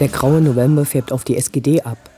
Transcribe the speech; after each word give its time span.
Der 0.00 0.08
graue 0.08 0.40
November 0.40 0.84
färbt 0.84 1.12
auf 1.12 1.22
die 1.22 1.36
SGD 1.36 1.82
ab. 1.82 2.10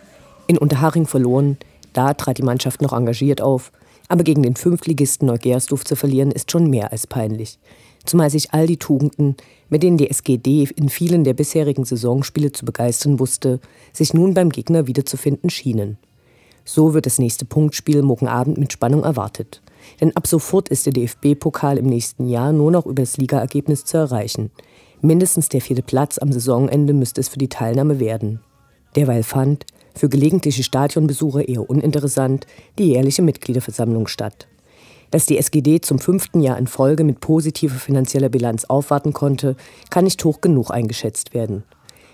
In 0.46 0.56
Unterhaching 0.56 1.06
verloren, 1.06 1.58
da 1.92 2.14
trat 2.14 2.38
die 2.38 2.42
Mannschaft 2.42 2.80
noch 2.80 2.94
engagiert 2.94 3.42
auf. 3.42 3.70
Aber 4.08 4.24
gegen 4.24 4.42
den 4.42 4.56
Fünftligisten 4.56 5.26
Neugersdorf 5.26 5.84
zu 5.84 5.94
verlieren, 5.94 6.30
ist 6.30 6.50
schon 6.50 6.70
mehr 6.70 6.90
als 6.90 7.06
peinlich. 7.06 7.58
Zumal 8.06 8.30
sich 8.30 8.54
all 8.54 8.66
die 8.66 8.78
Tugenden, 8.78 9.36
mit 9.68 9.82
denen 9.82 9.98
die 9.98 10.08
SGD 10.08 10.68
in 10.74 10.88
vielen 10.88 11.24
der 11.24 11.34
bisherigen 11.34 11.84
Saisonspiele 11.84 12.50
zu 12.50 12.64
begeistern 12.64 13.20
wusste, 13.20 13.60
sich 13.92 14.14
nun 14.14 14.32
beim 14.32 14.48
Gegner 14.48 14.86
wiederzufinden 14.86 15.50
schienen. 15.50 15.98
So 16.64 16.94
wird 16.94 17.04
das 17.04 17.18
nächste 17.18 17.44
Punktspiel 17.44 18.00
morgen 18.00 18.26
Abend 18.26 18.56
mit 18.56 18.72
Spannung 18.72 19.04
erwartet. 19.04 19.60
Denn 20.00 20.16
ab 20.16 20.26
sofort 20.26 20.70
ist 20.70 20.86
der 20.86 20.94
DFB-Pokal 20.94 21.76
im 21.76 21.86
nächsten 21.86 22.26
Jahr 22.26 22.52
nur 22.52 22.70
noch 22.70 22.86
über 22.86 23.02
das 23.02 23.18
Ligaergebnis 23.18 23.84
zu 23.84 23.98
erreichen. 23.98 24.50
Mindestens 25.02 25.48
der 25.48 25.60
vierte 25.60 25.82
Platz 25.82 26.18
am 26.18 26.32
Saisonende 26.32 26.92
müsste 26.92 27.20
es 27.20 27.28
für 27.28 27.38
die 27.38 27.48
Teilnahme 27.48 28.00
werden. 28.00 28.40
Derweil 28.96 29.22
fand, 29.22 29.66
für 29.94 30.08
gelegentliche 30.08 30.62
Stadionbesucher 30.62 31.48
eher 31.48 31.68
uninteressant, 31.68 32.46
die 32.78 32.88
jährliche 32.92 33.22
Mitgliederversammlung 33.22 34.06
statt. 34.06 34.46
Dass 35.10 35.26
die 35.26 35.38
SGD 35.38 35.80
zum 35.80 35.98
fünften 35.98 36.40
Jahr 36.40 36.58
in 36.58 36.66
Folge 36.66 37.04
mit 37.04 37.20
positiver 37.20 37.76
finanzieller 37.76 38.28
Bilanz 38.28 38.64
aufwarten 38.64 39.12
konnte, 39.12 39.56
kann 39.90 40.04
nicht 40.04 40.24
hoch 40.24 40.40
genug 40.40 40.70
eingeschätzt 40.70 41.32
werden. 41.32 41.64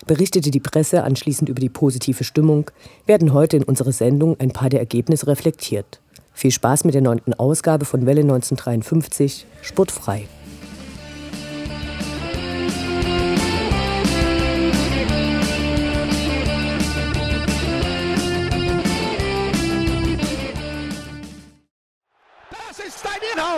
Berichtete 0.06 0.50
die 0.50 0.60
Presse 0.60 1.05
anschließend 1.05 1.48
über 1.48 1.60
die 1.60 1.69
positive 1.69 2.25
Stimmung, 2.25 2.70
werden 3.06 3.33
heute 3.33 3.56
in 3.56 3.64
unserer 3.64 3.92
Sendung 3.92 4.38
ein 4.41 4.50
paar 4.50 4.69
der 4.69 4.81
Ergebnisse 4.81 5.28
reflektiert. 5.28 6.00
Viel 6.34 6.50
Spaß 6.50 6.84
mit 6.84 6.94
der 6.94 7.03
neunten 7.03 7.34
Ausgabe 7.34 7.84
von 7.84 8.06
Welle 8.06 8.22
1953, 8.22 9.47
Sportfrei. 9.62 10.26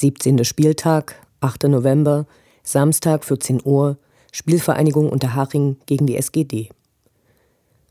17. 0.00 0.46
Spieltag, 0.46 1.14
8. 1.40 1.64
November, 1.64 2.24
Samstag 2.62 3.22
14 3.22 3.60
Uhr, 3.62 3.98
Spielvereinigung 4.32 5.10
Unterhaching 5.10 5.76
gegen 5.84 6.06
die 6.06 6.16
SGD. 6.16 6.70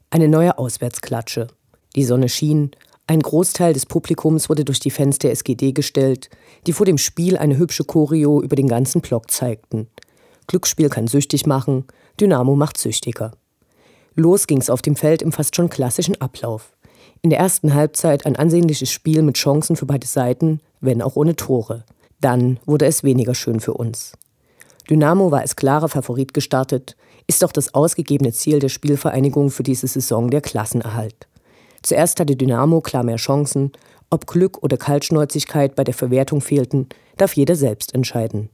Eine 0.09 0.27
neue 0.27 0.57
Auswärtsklatsche. 0.57 1.49
Die 1.95 2.03
Sonne 2.03 2.27
schien, 2.27 2.71
ein 3.05 3.19
Großteil 3.19 3.73
des 3.73 3.85
Publikums 3.85 4.49
wurde 4.49 4.65
durch 4.65 4.79
die 4.79 4.89
Fans 4.89 5.19
der 5.19 5.29
SGD 5.29 5.71
gestellt, 5.71 6.31
die 6.65 6.73
vor 6.73 6.87
dem 6.87 6.97
Spiel 6.97 7.37
eine 7.37 7.59
hübsche 7.59 7.83
Choreo 7.83 8.41
über 8.41 8.55
den 8.55 8.67
ganzen 8.67 9.01
Block 9.01 9.29
zeigten. 9.29 9.87
Glücksspiel 10.47 10.89
kann 10.89 11.05
süchtig 11.05 11.45
machen, 11.45 11.85
Dynamo 12.19 12.55
macht 12.55 12.79
süchtiger. 12.79 13.33
Los 14.15 14.47
ging's 14.47 14.71
auf 14.71 14.81
dem 14.81 14.95
Feld 14.95 15.21
im 15.21 15.31
fast 15.31 15.55
schon 15.55 15.69
klassischen 15.69 16.19
Ablauf. 16.19 16.75
In 17.21 17.29
der 17.29 17.37
ersten 17.37 17.75
Halbzeit 17.75 18.25
ein 18.25 18.35
ansehnliches 18.35 18.89
Spiel 18.89 19.21
mit 19.21 19.37
Chancen 19.37 19.75
für 19.75 19.85
beide 19.85 20.07
Seiten, 20.07 20.59
wenn 20.81 21.03
auch 21.03 21.15
ohne 21.15 21.35
Tore. 21.35 21.85
Dann 22.21 22.59
wurde 22.65 22.85
es 22.85 23.03
weniger 23.03 23.35
schön 23.35 23.59
für 23.59 23.73
uns. 23.73 24.13
Dynamo 24.89 25.31
war 25.31 25.41
als 25.41 25.55
klarer 25.55 25.87
Favorit 25.87 26.33
gestartet, 26.33 26.95
ist 27.27 27.43
doch 27.43 27.51
das 27.51 27.73
ausgegebene 27.73 28.33
Ziel 28.33 28.59
der 28.59 28.69
Spielvereinigung 28.69 29.51
für 29.51 29.63
diese 29.63 29.87
Saison 29.87 30.29
der 30.29 30.41
Klassenerhalt. 30.41 31.27
Zuerst 31.83 32.19
hatte 32.19 32.35
Dynamo 32.35 32.81
klar 32.81 33.03
mehr 33.03 33.17
Chancen, 33.17 33.71
ob 34.09 34.25
Glück 34.25 34.63
oder 34.63 34.77
Kaltschnäuzigkeit 34.77 35.75
bei 35.75 35.83
der 35.83 35.93
Verwertung 35.93 36.41
fehlten, 36.41 36.87
darf 37.17 37.33
jeder 37.33 37.55
selbst 37.55 37.93
entscheiden. 37.93 38.49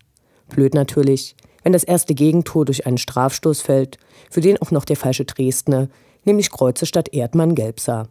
Blöd 0.50 0.74
natürlich, 0.74 1.36
wenn 1.64 1.74
das 1.74 1.84
erste 1.84 2.14
Gegentor 2.14 2.66
durch 2.66 2.86
einen 2.86 2.98
Strafstoß 2.98 3.62
fällt, 3.62 3.98
für 4.30 4.42
den 4.42 4.62
auch 4.62 4.72
noch 4.72 4.86
der 4.86 4.98
falsche 4.98 5.26
Dresdner, 5.26 5.88
nämlich 6.26 6.52
Kreuze 6.52 6.86
statt 6.86 7.10
Erdmann 7.14 7.56
gelb 7.56 7.80
sah. 7.80 8.10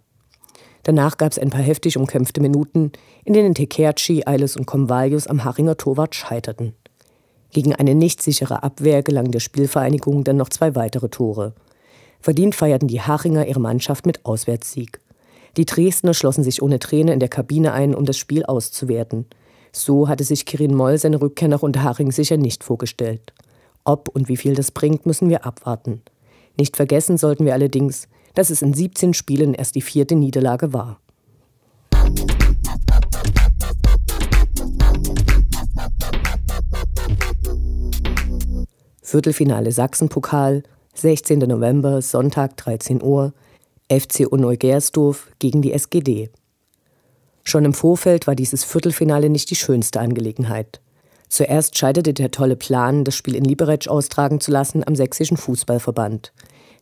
Danach 0.85 1.17
gab 1.17 1.33
es 1.33 1.39
ein 1.39 1.51
paar 1.51 1.63
heftig 1.63 1.97
umkämpfte 1.97 2.41
Minuten, 2.41 2.93
in 3.25 3.33
denen 3.33 3.55
Tekerci, 3.55 4.23
Eiles 4.27 4.57
und 4.57 4.67
Convalius 4.67 5.27
am 5.27 5.43
Haringer 5.43 5.77
Torwart 5.77 6.15
scheiterten. 6.15 6.75
Gegen 7.51 7.75
eine 7.75 7.95
nicht 7.95 8.23
sichere 8.23 8.63
Abwehr 8.63 9.03
gelang 9.03 9.31
der 9.31 9.41
Spielvereinigung 9.41 10.25
dann 10.25 10.37
noch 10.37 10.51
zwei 10.51 10.75
weitere 10.75 11.09
Tore. 11.09 11.55
Verdient 12.21 12.55
feierten 12.55 12.89
die 12.89 13.01
Haringer 13.01 13.47
ihre 13.47 13.61
Mannschaft 13.61 14.07
mit 14.07 14.25
Auswärtssieg. 14.27 15.01
Die 15.57 15.65
Dresdner 15.65 16.15
schlossen 16.15 16.45
sich 16.45 16.63
ohne 16.63 16.79
Träne 16.79 17.13
in 17.13 17.21
der 17.21 17.29
Kabine 17.29 17.73
ein, 17.73 17.95
um 17.95 18.05
das 18.05 18.19
Spiel 18.19 18.45
auszuwerten. 18.45 19.27
So 19.73 20.09
hatte 20.09 20.25
sich 20.25 20.47
Kirin 20.47 20.75
Moll 20.75 20.99
seine 20.99 21.21
Rückkehr 21.21 21.49
nach 21.49 21.63
Unterhaching 21.63 22.13
sicher 22.13 22.37
nicht 22.37 22.63
vorgestellt. 22.63 23.33
Ob 23.85 24.09
und 24.09 24.29
wie 24.29 24.37
viel 24.37 24.55
das 24.55 24.71
bringt, 24.71 25.07
müssen 25.07 25.31
wir 25.31 25.47
abwarten. 25.47 26.03
Nicht 26.59 26.77
vergessen 26.77 27.19
sollten 27.19 27.45
wir 27.45 27.55
allerdings, 27.55 28.09
dass 28.35 28.51
es 28.51 28.63
in 28.63 28.75
17 28.75 29.15
Spielen 29.15 29.55
erst 29.55 29.75
die 29.75 29.83
vierte 29.83 30.17
Niederlage 30.17 30.73
war. 30.73 31.01
Viertelfinale 39.03 39.71
Sachsenpokal, 39.71 40.63
16. 40.95 41.41
November, 41.41 42.03
Sonntag 42.03 42.57
13 42.57 43.03
Uhr, 43.03 43.33
FC 43.89 44.33
Neugersdorf 44.33 45.31
gegen 45.39 45.63
die 45.63 45.73
SGD. 45.73 46.31
Schon 47.45 47.65
im 47.65 47.75
Vorfeld 47.75 48.27
war 48.27 48.35
dieses 48.35 48.65
Viertelfinale 48.65 49.29
nicht 49.29 49.51
die 49.51 49.57
schönste 49.57 50.01
Angelegenheit. 50.01 50.81
Zuerst 51.29 51.77
scheiterte 51.77 52.15
der 52.15 52.31
tolle 52.31 52.57
Plan, 52.57 53.05
das 53.05 53.15
Spiel 53.15 53.35
in 53.35 53.45
Liberec 53.45 53.89
austragen 53.89 54.41
zu 54.41 54.51
lassen, 54.51 54.87
am 54.87 54.97
sächsischen 54.97 55.37
Fußballverband. 55.37 56.33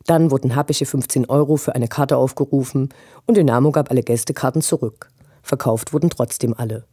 Dann 0.05 0.31
wurden 0.31 0.55
happische 0.55 0.85
15 0.85 1.29
Euro 1.29 1.55
für 1.55 1.75
eine 1.75 1.87
Karte 1.87 2.17
aufgerufen 2.17 2.89
und 3.25 3.37
Dynamo 3.37 3.71
gab 3.71 3.89
alle 3.89 4.03
Gästekarten 4.03 4.61
zurück. 4.61 5.09
Verkauft 5.41 5.93
wurden 5.93 6.09
trotzdem 6.09 6.53
alle. 6.57 6.85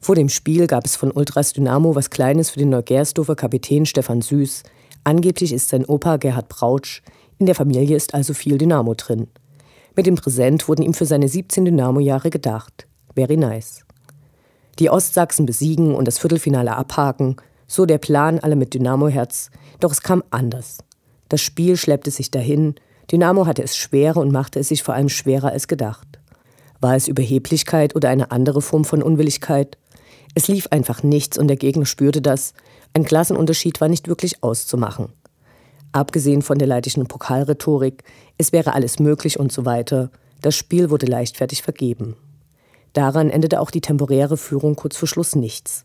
Vor 0.00 0.14
dem 0.14 0.28
Spiel 0.28 0.66
gab 0.66 0.84
es 0.84 0.96
von 0.96 1.10
Ultras 1.10 1.52
Dynamo 1.52 1.94
was 1.94 2.10
Kleines 2.10 2.50
für 2.50 2.58
den 2.58 2.68
Neugersdorfer 2.68 3.36
Kapitän 3.36 3.86
Stefan 3.86 4.22
Süß. 4.22 4.62
Angeblich 5.04 5.52
ist 5.52 5.68
sein 5.68 5.84
Opa 5.84 6.16
Gerhard 6.16 6.48
Brautsch. 6.48 7.02
In 7.38 7.46
der 7.46 7.54
Familie 7.54 7.96
ist 7.96 8.14
also 8.14 8.34
viel 8.34 8.58
Dynamo 8.58 8.94
drin. 8.94 9.28
Mit 9.94 10.06
dem 10.06 10.16
Präsent 10.16 10.68
wurden 10.68 10.82
ihm 10.82 10.94
für 10.94 11.06
seine 11.06 11.28
17 11.28 11.64
Dynamo-Jahre 11.64 12.30
gedacht. 12.30 12.86
Very 13.14 13.36
nice. 13.36 13.84
Die 14.78 14.90
Ostsachsen 14.90 15.46
besiegen 15.46 15.94
und 15.94 16.06
das 16.06 16.18
Viertelfinale 16.18 16.76
abhaken, 16.76 17.36
so 17.66 17.86
der 17.86 17.98
Plan 17.98 18.38
alle 18.38 18.56
mit 18.56 18.74
Dynamo-Herz. 18.74 19.50
Doch 19.80 19.90
es 19.90 20.02
kam 20.02 20.22
anders. 20.30 20.78
Das 21.28 21.40
Spiel 21.40 21.76
schleppte 21.76 22.10
sich 22.10 22.30
dahin. 22.30 22.74
Dynamo 23.10 23.46
hatte 23.46 23.62
es 23.62 23.76
schwerer 23.76 24.20
und 24.20 24.32
machte 24.32 24.60
es 24.60 24.68
sich 24.68 24.82
vor 24.82 24.94
allem 24.94 25.08
schwerer 25.08 25.50
als 25.50 25.68
gedacht. 25.68 26.06
War 26.80 26.94
es 26.94 27.08
Überheblichkeit 27.08 27.96
oder 27.96 28.08
eine 28.08 28.30
andere 28.30 28.62
Form 28.62 28.84
von 28.84 29.02
Unwilligkeit? 29.02 29.78
Es 30.34 30.48
lief 30.48 30.68
einfach 30.70 31.02
nichts 31.02 31.38
und 31.38 31.48
der 31.48 31.56
Gegner 31.56 31.86
spürte 31.86 32.20
das. 32.20 32.52
Ein 32.92 33.04
Klassenunterschied 33.04 33.80
war 33.80 33.88
nicht 33.88 34.08
wirklich 34.08 34.42
auszumachen. 34.42 35.08
Abgesehen 35.92 36.42
von 36.42 36.58
der 36.58 36.68
leidlichen 36.68 37.06
Pokalrhetorik, 37.06 38.04
es 38.36 38.52
wäre 38.52 38.74
alles 38.74 38.98
möglich 38.98 39.40
und 39.40 39.50
so 39.50 39.64
weiter, 39.64 40.10
das 40.42 40.54
Spiel 40.54 40.90
wurde 40.90 41.06
leichtfertig 41.06 41.62
vergeben. 41.62 42.16
Daran 42.92 43.30
endete 43.30 43.60
auch 43.60 43.70
die 43.70 43.80
temporäre 43.80 44.36
Führung 44.36 44.76
kurz 44.76 44.96
vor 44.96 45.08
Schluss 45.08 45.34
nichts. 45.34 45.84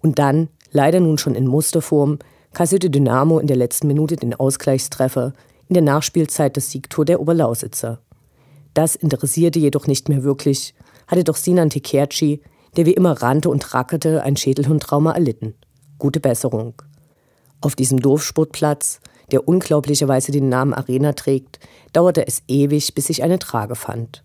Und 0.00 0.18
dann, 0.18 0.48
leider 0.72 1.00
nun 1.00 1.18
schon 1.18 1.34
in 1.34 1.46
Musterform, 1.46 2.18
kassierte 2.58 2.90
Dynamo 2.90 3.38
in 3.38 3.46
der 3.46 3.56
letzten 3.56 3.86
Minute 3.86 4.16
den 4.16 4.34
Ausgleichstreffer, 4.34 5.32
in 5.68 5.74
der 5.74 5.82
Nachspielzeit 5.84 6.56
das 6.56 6.72
Siegtor 6.72 7.04
der 7.04 7.20
Oberlausitzer. 7.20 8.00
Das 8.74 8.96
interessierte 8.96 9.60
jedoch 9.60 9.86
nicht 9.86 10.08
mehr 10.08 10.24
wirklich, 10.24 10.74
hatte 11.06 11.22
doch 11.22 11.36
Sinan 11.36 11.70
Tekerci, 11.70 12.42
der 12.76 12.84
wie 12.84 12.94
immer 12.94 13.22
rannte 13.22 13.48
und 13.48 13.74
rackerte, 13.74 14.24
ein 14.24 14.36
Schädelhundtrauma 14.36 15.12
erlitten. 15.12 15.54
Gute 16.00 16.18
Besserung. 16.18 16.74
Auf 17.60 17.76
diesem 17.76 18.00
Dorfsportplatz, 18.00 18.98
der 19.30 19.46
unglaublicherweise 19.46 20.32
den 20.32 20.48
Namen 20.48 20.74
Arena 20.74 21.12
trägt, 21.12 21.60
dauerte 21.92 22.26
es 22.26 22.42
ewig, 22.48 22.92
bis 22.92 23.06
sich 23.06 23.22
eine 23.22 23.38
Trage 23.38 23.76
fand. 23.76 24.24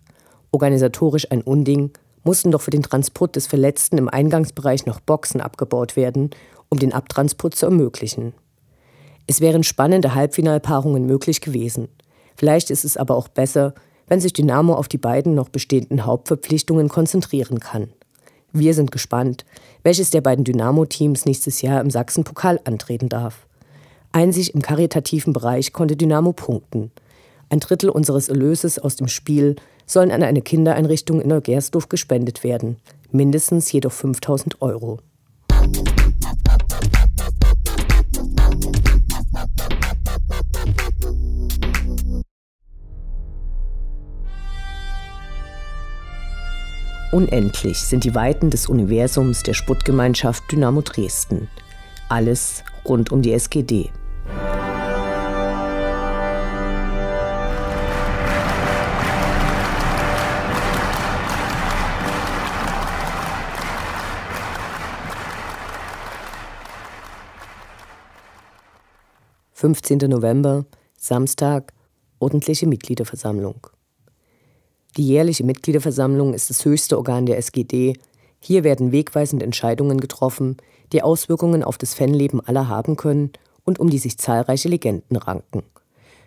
Organisatorisch 0.50 1.30
ein 1.30 1.42
Unding, 1.42 1.92
mussten 2.24 2.50
doch 2.50 2.62
für 2.62 2.72
den 2.72 2.82
Transport 2.82 3.36
des 3.36 3.46
Verletzten 3.46 3.96
im 3.96 4.08
Eingangsbereich 4.08 4.86
noch 4.86 4.98
Boxen 4.98 5.40
abgebaut 5.40 5.94
werden, 5.94 6.30
um 6.68 6.78
den 6.78 6.92
Abtransport 6.92 7.54
zu 7.54 7.66
ermöglichen. 7.66 8.34
Es 9.26 9.40
wären 9.40 9.62
spannende 9.62 10.14
Halbfinalpaarungen 10.14 11.06
möglich 11.06 11.40
gewesen. 11.40 11.88
Vielleicht 12.36 12.70
ist 12.70 12.84
es 12.84 12.96
aber 12.96 13.16
auch 13.16 13.28
besser, 13.28 13.74
wenn 14.06 14.20
sich 14.20 14.32
Dynamo 14.32 14.74
auf 14.74 14.88
die 14.88 14.98
beiden 14.98 15.34
noch 15.34 15.48
bestehenden 15.48 16.04
Hauptverpflichtungen 16.04 16.88
konzentrieren 16.88 17.60
kann. 17.60 17.88
Wir 18.52 18.74
sind 18.74 18.92
gespannt, 18.92 19.44
welches 19.82 20.10
der 20.10 20.20
beiden 20.20 20.44
Dynamo-Teams 20.44 21.24
nächstes 21.24 21.62
Jahr 21.62 21.80
im 21.80 21.90
Sachsen-Pokal 21.90 22.60
antreten 22.64 23.08
darf. 23.08 23.46
Einzig 24.12 24.54
im 24.54 24.62
karitativen 24.62 25.32
Bereich 25.32 25.72
konnte 25.72 25.96
Dynamo 25.96 26.32
punkten. 26.32 26.92
Ein 27.48 27.60
Drittel 27.60 27.90
unseres 27.90 28.28
Erlöses 28.28 28.78
aus 28.78 28.94
dem 28.94 29.08
Spiel 29.08 29.56
sollen 29.86 30.12
an 30.12 30.22
eine 30.22 30.40
Kindereinrichtung 30.40 31.20
in 31.20 31.28
Neugersdorf 31.28 31.88
gespendet 31.88 32.44
werden. 32.44 32.76
Mindestens 33.10 33.72
jedoch 33.72 33.92
5000 33.92 34.62
Euro. 34.62 35.00
Unendlich 47.14 47.78
sind 47.78 48.02
die 48.02 48.16
Weiten 48.16 48.50
des 48.50 48.66
Universums 48.68 49.44
der 49.44 49.54
Sputtgemeinschaft 49.54 50.50
Dynamo 50.50 50.80
Dresden. 50.80 51.48
Alles 52.08 52.64
rund 52.84 53.12
um 53.12 53.22
die 53.22 53.32
SGD. 53.32 53.92
Fünfzehnter 69.52 70.08
November, 70.08 70.64
Samstag, 70.98 71.72
ordentliche 72.18 72.66
Mitgliederversammlung. 72.66 73.68
Die 74.96 75.06
jährliche 75.06 75.42
Mitgliederversammlung 75.42 76.34
ist 76.34 76.50
das 76.50 76.64
höchste 76.64 76.96
Organ 76.96 77.26
der 77.26 77.38
SGD. 77.38 77.94
Hier 78.38 78.62
werden 78.62 78.92
wegweisende 78.92 79.44
Entscheidungen 79.44 79.98
getroffen, 79.98 80.56
die 80.92 81.02
Auswirkungen 81.02 81.64
auf 81.64 81.78
das 81.78 81.94
Fanleben 81.94 82.40
aller 82.40 82.68
haben 82.68 82.94
können 82.96 83.32
und 83.64 83.80
um 83.80 83.90
die 83.90 83.98
sich 83.98 84.18
zahlreiche 84.18 84.68
Legenden 84.68 85.16
ranken. 85.16 85.64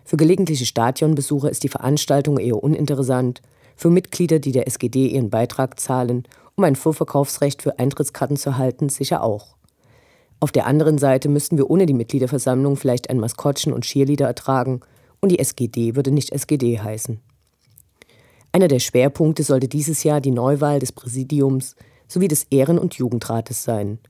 Für 0.04 0.18
gelegentliche 0.18 0.66
Stadionbesucher 0.66 1.50
ist 1.50 1.64
die 1.64 1.70
Veranstaltung 1.70 2.38
eher 2.38 2.62
uninteressant, 2.62 3.40
für 3.74 3.88
Mitglieder, 3.88 4.38
die 4.38 4.52
der 4.52 4.66
SGD 4.66 5.06
ihren 5.06 5.30
Beitrag 5.30 5.80
zahlen, 5.80 6.24
um 6.56 6.64
ein 6.64 6.76
Vorverkaufsrecht 6.76 7.62
für 7.62 7.78
Eintrittskarten 7.78 8.36
zu 8.36 8.50
erhalten, 8.50 8.88
sicher 8.88 9.22
auch. 9.22 9.56
Auf 10.40 10.52
der 10.52 10.66
anderen 10.66 10.98
Seite 10.98 11.28
müssten 11.28 11.56
wir 11.56 11.70
ohne 11.70 11.86
die 11.86 11.94
Mitgliederversammlung 11.94 12.76
vielleicht 12.76 13.08
ein 13.08 13.18
Maskottchen 13.18 13.72
und 13.72 13.84
Cheerleader 13.84 14.26
ertragen 14.26 14.80
und 15.20 15.30
die 15.30 15.38
SGD 15.38 15.96
würde 15.96 16.10
nicht 16.10 16.32
SGD 16.32 16.80
heißen. 16.80 17.20
Einer 18.58 18.66
der 18.66 18.80
Schwerpunkte 18.80 19.44
sollte 19.44 19.68
dieses 19.68 20.02
Jahr 20.02 20.20
die 20.20 20.32
Neuwahl 20.32 20.80
des 20.80 20.90
Präsidiums 20.90 21.76
sowie 22.08 22.26
des 22.26 22.42
Ehren- 22.50 22.80
und 22.80 22.94
Jugendrates 22.94 23.62
sein. 23.62 24.00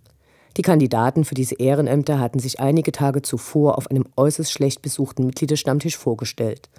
Die 0.56 0.62
Kandidaten 0.62 1.26
für 1.26 1.34
diese 1.34 1.56
Ehrenämter 1.56 2.18
hatten 2.18 2.38
sich 2.38 2.58
einige 2.58 2.90
Tage 2.90 3.20
zuvor 3.20 3.76
auf 3.76 3.90
einem 3.90 4.06
äußerst 4.16 4.50
schlecht 4.50 4.80
besuchten 4.80 5.26
Mitgliederstammtisch 5.26 5.98
vorgestellt. 5.98 6.70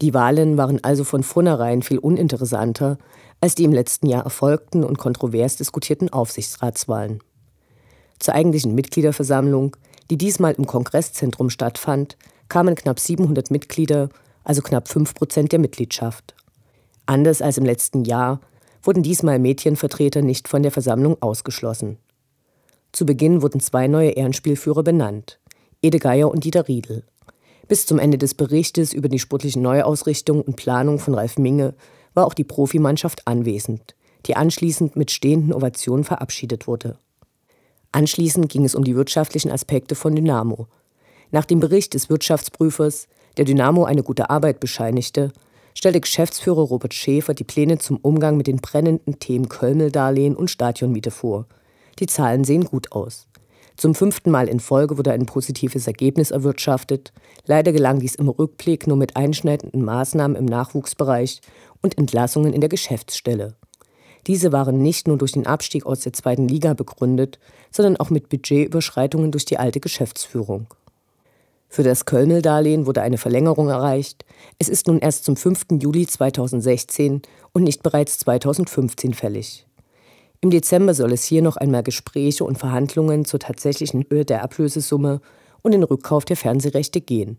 Die 0.00 0.14
Wahlen 0.14 0.56
waren 0.56 0.84
also 0.84 1.02
von 1.02 1.24
vornherein 1.24 1.82
viel 1.82 1.98
uninteressanter 1.98 2.96
als 3.40 3.56
die 3.56 3.64
im 3.64 3.72
letzten 3.72 4.06
Jahr 4.06 4.22
erfolgten 4.22 4.84
und 4.84 4.98
kontrovers 4.98 5.56
diskutierten 5.56 6.12
Aufsichtsratswahlen. 6.12 7.24
Zur 8.20 8.34
eigentlichen 8.34 8.76
Mitgliederversammlung, 8.76 9.76
die 10.12 10.16
diesmal 10.16 10.52
im 10.52 10.68
Kongresszentrum 10.68 11.50
stattfand, 11.50 12.16
kamen 12.48 12.76
knapp 12.76 13.00
700 13.00 13.50
Mitglieder, 13.50 14.10
also 14.44 14.62
knapp 14.62 14.86
5 14.86 15.12
Prozent 15.14 15.50
der 15.50 15.58
Mitgliedschaft. 15.58 16.36
Anders 17.10 17.42
als 17.42 17.58
im 17.58 17.64
letzten 17.64 18.04
Jahr 18.04 18.40
wurden 18.84 19.02
diesmal 19.02 19.40
Mädchenvertreter 19.40 20.22
nicht 20.22 20.46
von 20.46 20.62
der 20.62 20.70
Versammlung 20.70 21.20
ausgeschlossen. 21.20 21.96
Zu 22.92 23.04
Beginn 23.04 23.42
wurden 23.42 23.58
zwei 23.58 23.88
neue 23.88 24.10
Ehrenspielführer 24.10 24.84
benannt, 24.84 25.40
Ede 25.82 25.98
Geier 25.98 26.30
und 26.30 26.44
Dieter 26.44 26.68
Riedel. 26.68 27.02
Bis 27.66 27.84
zum 27.84 27.98
Ende 27.98 28.16
des 28.16 28.34
Berichtes 28.34 28.92
über 28.92 29.08
die 29.08 29.18
sportliche 29.18 29.58
Neuausrichtung 29.58 30.40
und 30.40 30.54
Planung 30.54 31.00
von 31.00 31.14
Ralf 31.16 31.36
Minge 31.36 31.74
war 32.14 32.28
auch 32.28 32.34
die 32.34 32.44
Profimannschaft 32.44 33.26
anwesend, 33.26 33.96
die 34.26 34.36
anschließend 34.36 34.94
mit 34.94 35.10
stehenden 35.10 35.52
Ovationen 35.52 36.04
verabschiedet 36.04 36.68
wurde. 36.68 36.96
Anschließend 37.90 38.48
ging 38.48 38.64
es 38.64 38.76
um 38.76 38.84
die 38.84 38.94
wirtschaftlichen 38.94 39.50
Aspekte 39.50 39.96
von 39.96 40.14
Dynamo. 40.14 40.68
Nach 41.32 41.44
dem 41.44 41.58
Bericht 41.58 41.94
des 41.94 42.08
Wirtschaftsprüfers, 42.08 43.08
der 43.36 43.46
Dynamo 43.46 43.82
eine 43.82 44.04
gute 44.04 44.30
Arbeit 44.30 44.60
bescheinigte, 44.60 45.32
stellte 45.74 46.00
Geschäftsführer 46.00 46.62
Robert 46.62 46.94
Schäfer 46.94 47.34
die 47.34 47.44
Pläne 47.44 47.78
zum 47.78 47.96
Umgang 47.98 48.36
mit 48.36 48.46
den 48.46 48.58
brennenden 48.58 49.18
Themen 49.18 49.48
Kölmeldarlehen 49.48 50.36
und 50.36 50.50
Stadionmiete 50.50 51.10
vor. 51.10 51.46
Die 51.98 52.06
Zahlen 52.06 52.44
sehen 52.44 52.64
gut 52.64 52.92
aus. 52.92 53.26
Zum 53.76 53.94
fünften 53.94 54.30
Mal 54.30 54.48
in 54.48 54.60
Folge 54.60 54.98
wurde 54.98 55.12
ein 55.12 55.24
positives 55.24 55.86
Ergebnis 55.86 56.30
erwirtschaftet. 56.30 57.14
Leider 57.46 57.72
gelang 57.72 57.98
dies 57.98 58.14
im 58.14 58.28
Rückblick 58.28 58.86
nur 58.86 58.98
mit 58.98 59.16
einschneidenden 59.16 59.82
Maßnahmen 59.82 60.36
im 60.36 60.44
Nachwuchsbereich 60.44 61.40
und 61.80 61.96
Entlassungen 61.96 62.52
in 62.52 62.60
der 62.60 62.68
Geschäftsstelle. 62.68 63.56
Diese 64.26 64.52
waren 64.52 64.82
nicht 64.82 65.08
nur 65.08 65.16
durch 65.16 65.32
den 65.32 65.46
Abstieg 65.46 65.86
aus 65.86 66.00
der 66.00 66.12
zweiten 66.12 66.46
Liga 66.46 66.74
begründet, 66.74 67.38
sondern 67.70 67.96
auch 67.96 68.10
mit 68.10 68.28
Budgetüberschreitungen 68.28 69.30
durch 69.30 69.46
die 69.46 69.56
alte 69.56 69.80
Geschäftsführung. 69.80 70.66
Für 71.72 71.84
das 71.84 72.04
Kölmel-Darlehen 72.04 72.84
wurde 72.86 73.00
eine 73.00 73.16
Verlängerung 73.16 73.68
erreicht. 73.68 74.24
Es 74.58 74.68
ist 74.68 74.88
nun 74.88 74.98
erst 74.98 75.24
zum 75.24 75.36
5. 75.36 75.66
Juli 75.80 76.04
2016 76.04 77.22
und 77.52 77.62
nicht 77.62 77.84
bereits 77.84 78.18
2015 78.18 79.14
fällig. 79.14 79.68
Im 80.40 80.50
Dezember 80.50 80.94
soll 80.94 81.12
es 81.12 81.22
hier 81.22 81.42
noch 81.42 81.56
einmal 81.56 81.84
Gespräche 81.84 82.42
und 82.42 82.58
Verhandlungen 82.58 83.24
zur 83.24 83.38
tatsächlichen 83.38 84.04
Höhe 84.10 84.24
der 84.24 84.42
Ablösesumme 84.42 85.20
und 85.62 85.70
den 85.70 85.84
Rückkauf 85.84 86.24
der 86.24 86.36
Fernsehrechte 86.36 87.00
gehen. 87.00 87.38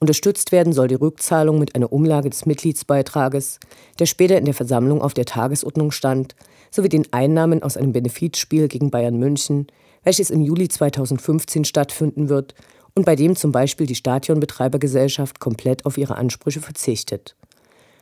Unterstützt 0.00 0.50
werden 0.50 0.72
soll 0.72 0.88
die 0.88 0.96
Rückzahlung 0.96 1.60
mit 1.60 1.76
einer 1.76 1.92
Umlage 1.92 2.30
des 2.30 2.46
Mitgliedsbeitrages, 2.46 3.60
der 4.00 4.06
später 4.06 4.36
in 4.36 4.46
der 4.46 4.54
Versammlung 4.54 5.00
auf 5.00 5.14
der 5.14 5.26
Tagesordnung 5.26 5.92
stand, 5.92 6.34
sowie 6.72 6.88
den 6.88 7.06
Einnahmen 7.12 7.62
aus 7.62 7.76
einem 7.76 7.92
Benefizspiel 7.92 8.66
gegen 8.66 8.90
Bayern 8.90 9.16
München, 9.16 9.68
welches 10.02 10.30
im 10.30 10.40
Juli 10.40 10.66
2015 10.66 11.64
stattfinden 11.64 12.28
wird 12.28 12.54
und 12.94 13.04
bei 13.04 13.16
dem 13.16 13.36
zum 13.36 13.52
Beispiel 13.52 13.86
die 13.86 13.94
Stadionbetreibergesellschaft 13.94 15.40
komplett 15.40 15.84
auf 15.84 15.98
ihre 15.98 16.16
Ansprüche 16.16 16.60
verzichtet. 16.60 17.36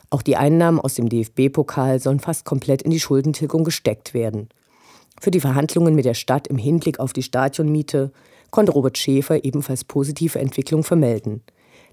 Auch 0.09 0.21
die 0.21 0.35
Einnahmen 0.35 0.79
aus 0.79 0.93
dem 0.93 1.09
DFB-Pokal 1.09 1.99
sollen 1.99 2.19
fast 2.19 2.45
komplett 2.45 2.83
in 2.83 2.91
die 2.91 2.99
Schuldentilgung 2.99 3.63
gesteckt 3.63 4.13
werden. 4.13 4.49
Für 5.19 5.31
die 5.31 5.39
Verhandlungen 5.39 5.95
mit 5.95 6.05
der 6.05 6.13
Stadt 6.13 6.47
im 6.47 6.57
Hinblick 6.57 6.99
auf 6.99 7.13
die 7.13 7.23
Stadionmiete 7.23 8.11
konnte 8.51 8.71
Robert 8.71 8.97
Schäfer 8.97 9.43
ebenfalls 9.43 9.83
positive 9.83 10.37
Entwicklung 10.37 10.83
vermelden. 10.83 11.41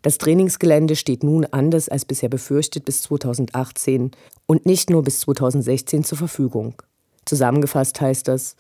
Das 0.02 0.18
Trainingsgelände 0.18 0.96
steht 0.96 1.22
nun 1.22 1.46
anders 1.46 1.88
als 1.88 2.04
bisher 2.04 2.28
befürchtet 2.28 2.84
bis 2.84 3.02
2018 3.02 4.10
und 4.46 4.66
nicht 4.66 4.90
nur 4.90 5.02
bis 5.02 5.20
2016 5.20 6.04
zur 6.04 6.18
Verfügung. 6.18 6.74
Zusammengefasst 7.30 8.00
heißt 8.00 8.26
das, 8.26 8.56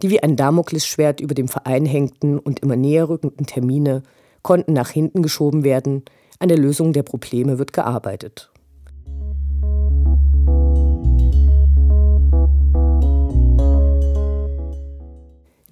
die 0.00 0.08
wie 0.08 0.22
ein 0.22 0.36
Damoklesschwert 0.36 1.20
über 1.20 1.34
dem 1.34 1.48
Verein 1.48 1.84
hängten 1.84 2.38
und 2.38 2.60
immer 2.60 2.76
näher 2.76 3.08
rückenden 3.08 3.46
Termine 3.46 4.04
konnten 4.42 4.74
nach 4.74 4.90
hinten 4.90 5.22
geschoben 5.22 5.64
werden, 5.64 6.04
an 6.38 6.48
der 6.48 6.56
Lösung 6.56 6.92
der 6.92 7.02
Probleme 7.02 7.58
wird 7.58 7.72
gearbeitet. 7.72 8.52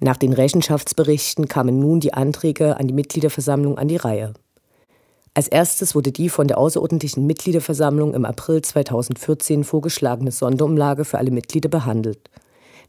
Nach 0.01 0.17
den 0.17 0.33
Rechenschaftsberichten 0.33 1.47
kamen 1.47 1.79
nun 1.79 2.01
die 2.01 2.13
Anträge 2.13 2.75
an 2.75 2.87
die 2.89 2.93
Mitgliederversammlung 2.93 3.77
an 3.77 3.87
die 3.87 3.95
Reihe. 3.95 4.33
Als 5.33 5.47
erstes 5.47 5.95
wurde 5.95 6.11
die 6.11 6.27
von 6.27 6.47
der 6.47 6.57
außerordentlichen 6.57 7.25
Mitgliederversammlung 7.25 8.13
im 8.13 8.25
April 8.25 8.61
2014 8.61 9.63
vorgeschlagene 9.63 10.31
Sonderumlage 10.31 11.05
für 11.05 11.19
alle 11.19 11.31
Mitglieder 11.31 11.69
behandelt. 11.69 12.29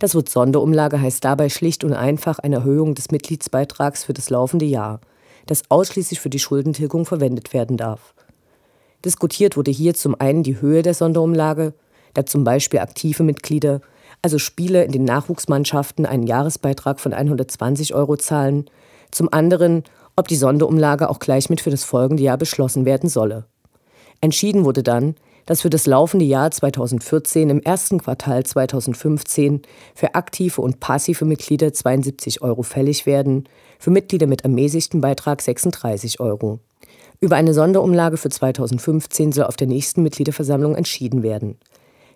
Das 0.00 0.16
Wort 0.16 0.28
Sonderumlage 0.28 1.00
heißt 1.00 1.24
dabei 1.24 1.48
schlicht 1.48 1.84
und 1.84 1.92
einfach 1.92 2.40
eine 2.40 2.56
Erhöhung 2.56 2.96
des 2.96 3.12
Mitgliedsbeitrags 3.12 4.02
für 4.04 4.12
das 4.12 4.28
laufende 4.28 4.64
Jahr, 4.64 5.00
das 5.46 5.62
ausschließlich 5.68 6.20
für 6.20 6.30
die 6.30 6.40
Schuldentilgung 6.40 7.06
verwendet 7.06 7.52
werden 7.52 7.76
darf. 7.76 8.12
Diskutiert 9.04 9.56
wurde 9.56 9.70
hier 9.70 9.94
zum 9.94 10.20
einen 10.20 10.42
die 10.42 10.60
Höhe 10.60 10.82
der 10.82 10.94
Sonderumlage, 10.94 11.74
da 12.14 12.26
zum 12.26 12.42
Beispiel 12.42 12.80
aktive 12.80 13.22
Mitglieder 13.22 13.80
also 14.22 14.38
Spieler 14.38 14.84
in 14.84 14.92
den 14.92 15.04
Nachwuchsmannschaften 15.04 16.06
einen 16.06 16.26
Jahresbeitrag 16.26 17.00
von 17.00 17.12
120 17.12 17.94
Euro 17.94 18.16
zahlen, 18.16 18.66
zum 19.10 19.32
anderen, 19.32 19.84
ob 20.16 20.28
die 20.28 20.36
Sonderumlage 20.36 21.08
auch 21.08 21.18
gleich 21.18 21.50
mit 21.50 21.60
für 21.60 21.70
das 21.70 21.84
folgende 21.84 22.22
Jahr 22.22 22.38
beschlossen 22.38 22.84
werden 22.84 23.08
solle. 23.08 23.46
Entschieden 24.20 24.64
wurde 24.64 24.82
dann, 24.82 25.16
dass 25.46 25.62
für 25.62 25.70
das 25.70 25.86
laufende 25.86 26.24
Jahr 26.24 26.50
2014 26.50 27.50
im 27.50 27.60
ersten 27.60 27.98
Quartal 27.98 28.44
2015 28.44 29.62
für 29.94 30.14
aktive 30.14 30.60
und 30.60 30.80
passive 30.80 31.24
Mitglieder 31.24 31.72
72 31.72 32.42
Euro 32.42 32.62
fällig 32.62 33.06
werden, 33.06 33.48
für 33.78 33.90
Mitglieder 33.90 34.26
mit 34.26 34.42
ermäßigtem 34.42 35.00
Beitrag 35.00 35.42
36 35.42 36.20
Euro. 36.20 36.60
Über 37.20 37.36
eine 37.36 37.54
Sonderumlage 37.54 38.16
für 38.16 38.30
2015 38.30 39.32
soll 39.32 39.44
auf 39.44 39.56
der 39.56 39.66
nächsten 39.66 40.02
Mitgliederversammlung 40.02 40.76
entschieden 40.76 41.22
werden. 41.22 41.58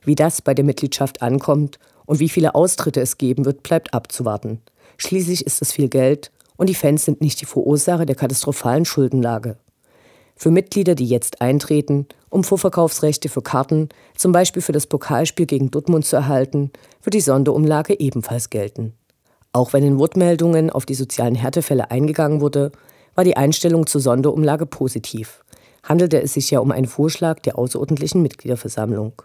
Wie 0.02 0.14
das 0.14 0.42
bei 0.42 0.54
der 0.54 0.64
Mitgliedschaft 0.64 1.22
ankommt 1.22 1.78
und 2.06 2.20
wie 2.20 2.28
viele 2.28 2.54
Austritte 2.54 3.00
es 3.00 3.18
geben 3.18 3.44
wird, 3.44 3.62
bleibt 3.62 3.92
abzuwarten. 3.94 4.62
Schließlich 4.98 5.44
ist 5.44 5.60
es 5.62 5.72
viel 5.72 5.88
Geld 5.88 6.30
und 6.56 6.68
die 6.68 6.75
Fans 6.75 7.04
sind 7.04 7.20
nicht 7.20 7.40
die 7.40 7.46
Verursacher 7.46 8.06
der 8.06 8.16
katastrophalen 8.16 8.84
Schuldenlage. 8.84 9.56
Für 10.34 10.50
Mitglieder, 10.50 10.94
die 10.94 11.06
jetzt 11.06 11.40
eintreten, 11.40 12.06
um 12.28 12.44
Vorverkaufsrechte 12.44 13.30
für 13.30 13.40
Karten, 13.40 13.88
zum 14.16 14.32
Beispiel 14.32 14.60
für 14.60 14.72
das 14.72 14.86
Pokalspiel 14.86 15.46
gegen 15.46 15.70
Dortmund 15.70 16.04
zu 16.04 16.16
erhalten, 16.16 16.70
wird 17.02 17.14
die 17.14 17.20
Sonderumlage 17.20 17.98
ebenfalls 17.98 18.50
gelten. 18.50 18.92
Auch 19.52 19.72
wenn 19.72 19.82
in 19.82 19.98
Wortmeldungen 19.98 20.68
auf 20.68 20.84
die 20.84 20.94
sozialen 20.94 21.34
Härtefälle 21.34 21.90
eingegangen 21.90 22.42
wurde, 22.42 22.72
war 23.14 23.25
die 23.25 23.38
Einstellung 23.38 23.86
zur 23.86 24.02
Sonderumlage 24.02 24.66
positiv. 24.66 25.42
Handelte 25.82 26.20
es 26.20 26.34
sich 26.34 26.50
ja 26.50 26.60
um 26.60 26.70
einen 26.70 26.86
Vorschlag 26.86 27.40
der 27.40 27.58
außerordentlichen 27.58 28.20
Mitgliederversammlung. 28.20 29.22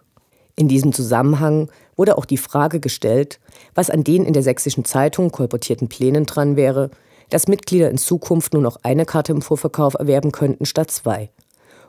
In 0.56 0.70
diesem 0.70 0.94
Zusammenhang 0.94 1.70
wurde 1.98 2.18
auch 2.18 2.26
die 2.26 2.38
Frage 2.38 2.80
gestellt, 2.80 3.42
was 3.76 3.90
an 3.90 4.06
den 4.06 4.24
in 4.26 4.32
der 4.32 4.44
sächsischen 4.44 4.86
Zeitung 4.86 5.32
kolportierten 5.32 5.90
Plänen 5.90 6.26
dran 6.26 6.56
wäre, 6.56 6.92
dass 7.32 7.48
Mitglieder 7.48 7.90
in 7.90 7.98
Zukunft 7.98 8.54
nur 8.54 8.62
noch 8.62 8.78
eine 8.84 9.06
Karte 9.06 9.32
im 9.32 9.42
Vorverkauf 9.42 9.96
erwerben 9.96 10.32
könnten 10.32 10.66
statt 10.66 10.92
zwei. 10.92 11.32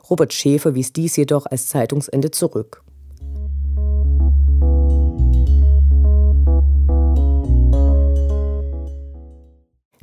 Robert 0.09 0.33
Schäfer 0.33 0.73
wies 0.73 0.93
dies 0.93 1.15
jedoch 1.15 1.45
als 1.45 1.67
Zeitungsende 1.67 2.31
zurück. 2.31 2.81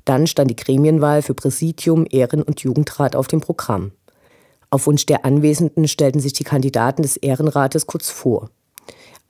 Dann 0.04 0.26
stand 0.26 0.50
die 0.50 0.56
Gremienwahl 0.56 1.23
für 1.23 1.35
Präsidium, 1.35 2.06
Ehren- 2.11 2.42
und 2.42 2.61
Jugendrat 2.61 3.16
auf 3.16 3.26
dem 3.26 3.40
Programm. 3.40 3.92
Auf 4.68 4.87
Wunsch 4.87 5.06
der 5.06 5.25
Anwesenden 5.25 5.88
stellten 5.88 6.20
sich 6.20 6.32
die 6.32 6.44
Kandidaten 6.44 7.02
des 7.02 7.16
Ehrenrates 7.16 7.87
kurz 7.87 8.11
vor. 8.11 8.50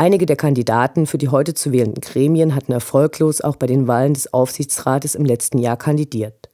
Einige 0.00 0.25
der 0.25 0.37
Kandidaten 0.37 1.04
für 1.04 1.19
die 1.19 1.28
heute 1.28 1.52
zu 1.52 1.73
wählenden 1.73 2.00
Gremien 2.00 2.54
hatten 2.54 2.73
erfolglos 2.73 3.42
auch 3.42 3.57
bei 3.57 3.66
den 3.66 3.87
Wahlen 3.87 4.14
des 4.14 4.33
Aufsichtsrates 4.33 5.14
im 5.14 5.26
letzten 5.26 5.59
Jahr 5.59 5.76
kandidiert. 5.76 6.49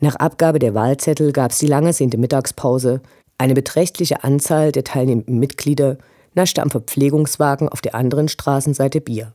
Nach 0.00 0.16
Abgabe 0.16 0.58
der 0.58 0.74
Wahlzettel 0.74 1.30
gab 1.30 1.52
es 1.52 1.60
die 1.60 1.68
lange 1.68 1.92
sehnte 1.92 2.18
Mittagspause. 2.18 3.00
Eine 3.38 3.54
beträchtliche 3.54 4.24
Anzahl 4.24 4.72
der 4.72 4.82
teilnehmenden 4.82 5.38
Mitglieder 5.38 5.98
naschte 6.34 6.64
am 6.64 6.70
Verpflegungswagen 6.70 7.68
auf 7.68 7.80
der 7.80 7.94
anderen 7.94 8.26
Straßenseite 8.26 9.00
Bier. 9.00 9.34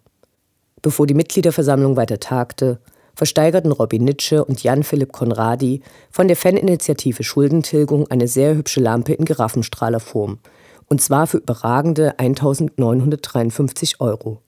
Bevor 0.82 1.08
die 1.08 1.14
Mitgliederversammlung 1.14 1.96
weiter 1.96 2.20
tagte, 2.20 2.82
versteigerten 3.16 3.72
Robin 3.72 4.04
Nitsche 4.04 4.44
und 4.44 4.64
Jan-Philipp 4.64 5.14
Konradi 5.14 5.82
von 6.12 6.28
der 6.28 6.36
Faninitiative 6.36 7.24
Schuldentilgung 7.24 8.12
eine 8.12 8.28
sehr 8.28 8.54
hübsche 8.54 8.82
Lampe 8.82 9.14
in 9.14 9.24
Giraffenstrahlerform. 9.24 10.40
Und 10.88 11.02
zwar 11.02 11.28
für 11.28 11.38
überragende 11.38 12.20
1953 12.20 14.02
Euro. 14.02 14.42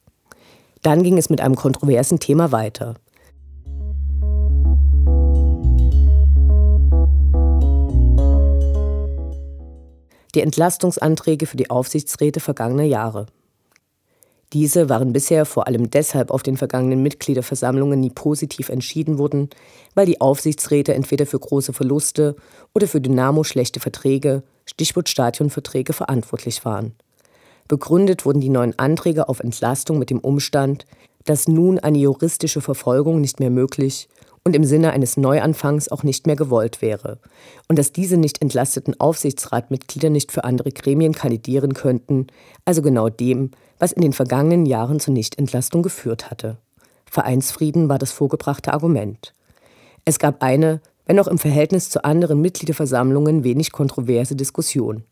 Dann 0.82 1.04
ging 1.04 1.18
es 1.18 1.30
mit 1.30 1.42
einem 1.42 1.56
kontroversen 1.56 2.20
Thema 2.20 2.52
weiter. 2.52 2.96
Die 10.36 10.42
Entlastungsanträge 10.42 11.48
für 11.48 11.58
die 11.58 11.72
Aufsichtsräte 11.72 12.40
vergangener 12.40 12.84
Jahre. 12.84 13.26
Diese 14.54 14.88
waren 14.88 15.12
bisher 15.12 15.46
vor 15.46 15.68
allem 15.68 15.90
deshalb 15.90 16.32
auf 16.32 16.42
den 16.42 16.56
vergangenen 16.56 17.04
Mitgliederversammlungen 17.04 18.00
nie 18.00 18.12
positiv 18.12 18.70
entschieden 18.70 19.18
worden, 19.18 19.50
weil 19.94 20.06
die 20.06 20.22
Aufsichtsräte 20.22 20.94
entweder 20.94 21.26
für 21.26 21.40
große 21.40 21.74
Verluste 21.74 22.36
oder 22.74 22.88
für 22.88 23.02
Dynamo 23.02 23.44
schlechte 23.44 23.80
Verträge, 23.80 24.44
Stichwort 24.78 25.10
Stadionverträge, 25.10 25.92
verantwortlich 25.92 26.64
waren. 26.64 26.94
Begründet 27.68 28.26
wurden 28.26 28.42
die 28.42 28.50
neuen 28.50 28.78
Anträge 28.78 29.28
auf 29.28 29.40
Entlastung 29.40 29.98
mit 29.98 30.12
dem 30.12 30.20
Umstand, 30.20 30.86
dass 31.26 31.48
nun 31.48 31.80
eine 31.80 31.98
juristische 31.98 32.62
Verfolgung 32.62 33.20
nicht 33.20 33.40
mehr 33.40 33.50
möglich 33.50 34.08
und 34.44 34.56
im 34.56 34.64
Sinne 34.64 34.92
eines 34.94 35.18
Neuanfangs 35.18 35.90
auch 35.90 36.04
nicht 36.04 36.28
mehr 36.28 36.36
gewollt 36.36 36.84
wäre 36.84 37.18
und 37.68 37.80
dass 37.80 37.92
diese 37.92 38.18
nicht 38.18 38.40
entlasteten 38.40 39.00
Aufsichtsratmitglieder 39.00 40.12
nicht 40.12 40.32
für 40.32 40.44
andere 40.44 40.72
Gremien 40.72 41.14
kandidieren 41.14 41.74
könnten, 41.74 42.28
also 42.64 42.84
genau 42.84 43.10
dem, 43.10 43.50
was 43.80 43.94
in 43.94 44.04
den 44.04 44.14
vergangenen 44.14 44.68
Jahren 44.68 45.00
zur 45.00 45.16
Nichtentlastung 45.16 45.82
geführt 45.82 46.30
hatte. 46.30 46.58
Vereinsfrieden 47.10 47.90
war 47.90 47.98
das 47.98 48.12
vorgebrachte 48.12 48.74
Argument. 48.74 49.34
Es 50.06 50.20
gab 50.20 50.44
eine, 50.44 50.82
wenn 51.08 51.20
auch 51.20 51.28
im 51.28 51.40
Verhältnis 51.40 51.90
zu 51.90 52.04
anderen 52.04 52.42
Mitgliederversammlungen 52.42 53.44
wenig 53.44 53.72
kontroverse 53.72 54.36
Diskussion. 54.36 55.04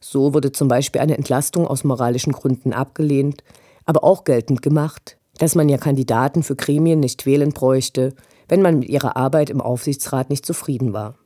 So 0.00 0.34
wurde 0.34 0.52
zum 0.52 0.68
Beispiel 0.68 1.00
eine 1.00 1.16
Entlastung 1.16 1.66
aus 1.66 1.84
moralischen 1.84 2.32
Gründen 2.32 2.72
abgelehnt, 2.72 3.44
aber 3.84 4.04
auch 4.04 4.24
geltend 4.24 4.62
gemacht, 4.62 5.18
dass 5.38 5.54
man 5.54 5.68
ja 5.68 5.78
Kandidaten 5.78 6.42
für 6.42 6.56
Gremien 6.56 7.00
nicht 7.00 7.26
wählen 7.26 7.50
bräuchte, 7.50 8.14
wenn 8.48 8.62
man 8.62 8.78
mit 8.78 8.88
ihrer 8.88 9.16
Arbeit 9.16 9.50
im 9.50 9.60
Aufsichtsrat 9.60 10.30
nicht 10.30 10.46
zufrieden 10.46 10.92
war. 10.92 11.16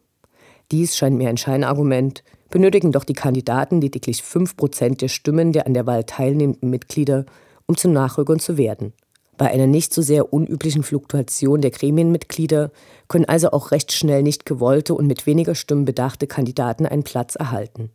Dies 0.73 0.97
scheint 0.97 1.17
mir 1.17 1.29
ein 1.29 1.37
Scheinargument, 1.37 2.25
benötigen 2.51 2.93
doch 2.93 3.05
die 3.05 3.15
Kandidaten 3.15 3.81
lediglich 3.81 4.21
5% 4.21 4.99
der 4.99 5.09
Stimmen 5.09 5.53
der 5.53 5.67
an 5.67 5.75
der 5.75 5.87
Wahl 5.87 6.05
teilnehmenden 6.05 6.71
Mitglieder, 6.71 7.27
um 7.67 7.77
zu 7.77 7.89
Nachrückern 7.89 8.39
zu 8.39 8.57
werden. 8.57 8.93
Bei 9.39 9.51
einer 9.51 9.67
nicht 9.67 9.93
so 9.93 10.01
sehr 10.01 10.33
unüblichen 10.33 10.83
Fluktuation 10.83 11.61
der 11.61 11.71
Gremienmitglieder 11.71 12.71
können 13.09 13.27
also 13.27 13.51
auch 13.51 13.71
recht 13.71 13.93
schnell 13.93 14.23
nicht 14.23 14.47
gewollte 14.47 14.95
und 14.95 15.07
mit 15.07 15.27
weniger 15.27 15.55
Stimmen 15.55 15.85
bedachte 15.85 16.27
Kandidaten 16.27 16.87
einen 16.87 17.03
Platz 17.03 17.35
erhalten. 17.35 17.91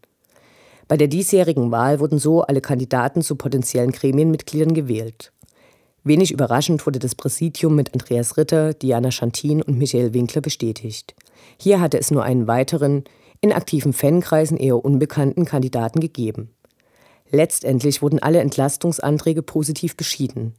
Bei 0.87 0.97
der 0.97 1.07
diesjährigen 1.07 1.71
Wahl 1.71 1.99
wurden 1.99 2.19
so 2.19 2.41
alle 2.41 2.61
Kandidaten 2.61 3.21
zu 3.21 3.35
potenziellen 3.35 3.91
Gremienmitgliedern 3.91 4.73
gewählt. 4.73 5.31
Wenig 6.03 6.31
überraschend 6.31 6.85
wurde 6.85 6.99
das 6.99 7.15
Präsidium 7.15 7.75
mit 7.75 7.93
Andreas 7.93 8.35
Ritter, 8.37 8.73
Diana 8.73 9.11
Schantin 9.11 9.61
und 9.61 9.77
Michael 9.77 10.13
Winkler 10.13 10.41
bestätigt. 10.41 11.15
Hier 11.57 11.79
hatte 11.79 11.99
es 11.99 12.11
nur 12.11 12.23
einen 12.23 12.47
weiteren, 12.47 13.03
in 13.39 13.53
aktiven 13.53 13.93
Fankreisen 13.93 14.57
eher 14.57 14.83
unbekannten 14.83 15.45
Kandidaten 15.45 15.99
gegeben. 15.99 16.49
Letztendlich 17.31 18.01
wurden 18.01 18.19
alle 18.19 18.39
Entlastungsanträge 18.39 19.41
positiv 19.41 19.95
beschieden. 19.95 20.53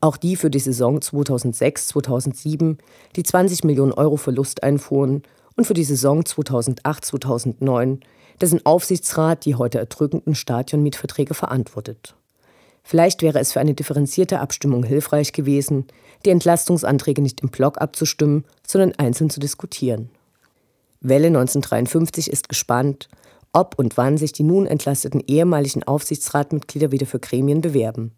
Auch 0.00 0.16
die 0.16 0.36
für 0.36 0.50
die 0.50 0.58
Saison 0.58 0.98
2006-2007, 0.98 2.78
die 3.16 3.22
20 3.22 3.64
Millionen 3.64 3.92
Euro 3.92 4.16
Verlust 4.16 4.62
einfuhren, 4.62 5.22
und 5.56 5.66
für 5.66 5.74
die 5.74 5.84
Saison 5.84 6.22
2008-2009, 6.22 8.00
dessen 8.40 8.66
Aufsichtsrat 8.66 9.44
die 9.44 9.54
heute 9.54 9.78
erdrückenden 9.78 10.34
Stadionmietverträge 10.34 11.34
verantwortet. 11.34 12.16
Vielleicht 12.82 13.22
wäre 13.22 13.38
es 13.38 13.52
für 13.52 13.60
eine 13.60 13.74
differenzierte 13.74 14.40
Abstimmung 14.40 14.84
hilfreich 14.84 15.32
gewesen, 15.32 15.86
die 16.24 16.30
Entlastungsanträge 16.30 17.22
nicht 17.22 17.40
im 17.40 17.50
Block 17.50 17.80
abzustimmen, 17.80 18.44
sondern 18.66 18.92
einzeln 18.98 19.30
zu 19.30 19.40
diskutieren. 19.40 20.10
Welle 21.00 21.28
1953 21.28 22.30
ist 22.30 22.48
gespannt, 22.48 23.08
ob 23.54 23.78
und 23.78 23.96
wann 23.96 24.18
sich 24.18 24.32
die 24.32 24.42
nun 24.42 24.66
entlasteten 24.66 25.22
ehemaligen 25.26 25.82
Aufsichtsratmitglieder 25.82 26.92
wieder 26.92 27.06
für 27.06 27.20
Gremien 27.20 27.60
bewerben. 27.62 28.12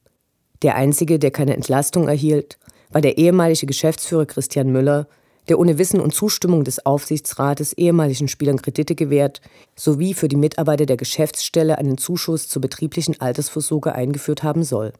Der 0.62 0.74
einzige, 0.74 1.18
der 1.18 1.30
keine 1.30 1.54
Entlastung 1.54 2.08
erhielt, 2.08 2.58
war 2.90 3.00
der 3.00 3.18
ehemalige 3.18 3.66
Geschäftsführer 3.66 4.26
Christian 4.26 4.72
Müller, 4.72 5.06
der 5.48 5.58
ohne 5.58 5.78
Wissen 5.78 6.00
und 6.00 6.14
Zustimmung 6.14 6.64
des 6.64 6.84
Aufsichtsrates 6.84 7.72
ehemaligen 7.74 8.28
Spielern 8.28 8.60
Kredite 8.60 8.94
gewährt 8.94 9.40
sowie 9.76 10.14
für 10.14 10.28
die 10.28 10.36
Mitarbeiter 10.36 10.86
der 10.86 10.96
Geschäftsstelle 10.96 11.78
einen 11.78 11.98
Zuschuss 11.98 12.48
zur 12.48 12.62
betrieblichen 12.62 13.20
Altersvorsorge 13.20 13.94
eingeführt 13.94 14.42
haben 14.42 14.64
soll. 14.64 14.92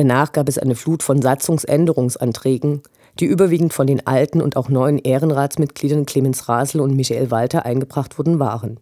Danach 0.00 0.32
gab 0.32 0.48
es 0.48 0.56
eine 0.56 0.76
Flut 0.76 1.02
von 1.02 1.20
Satzungsänderungsanträgen, 1.20 2.80
die 3.18 3.26
überwiegend 3.26 3.74
von 3.74 3.86
den 3.86 4.06
alten 4.06 4.40
und 4.40 4.56
auch 4.56 4.70
neuen 4.70 4.96
Ehrenratsmitgliedern 4.96 6.06
Clemens 6.06 6.48
Rasel 6.48 6.80
und 6.80 6.96
Michael 6.96 7.30
Walter 7.30 7.66
eingebracht 7.66 8.16
worden 8.16 8.38
waren. 8.38 8.80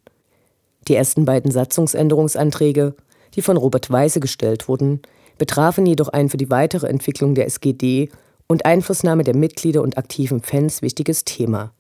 Die 0.87 0.95
ersten 0.95 1.25
beiden 1.25 1.51
Satzungsänderungsanträge 1.51 2.95
die 3.35 3.43
von 3.43 3.57
Robert 3.57 3.91
Weise 3.91 4.21
gestellt 4.21 4.69
wurden, 4.69 5.03
betrafen 5.39 5.87
jedoch 5.87 6.09
ein 6.09 6.29
für 6.29 6.37
die 6.37 6.51
weitere 6.51 6.87
Entwicklung 6.87 7.35
der 7.35 7.47
SGD 7.47 8.11
und 8.47 8.65
Einflussnahme 8.65 9.25
der 9.25 9.37
Mitglieder 9.37 9.83
und 9.83 9.99
aktiven 9.99 10.41
Fans 10.41 10.83
wichtiges 10.83 11.25
Thema, 11.25 11.73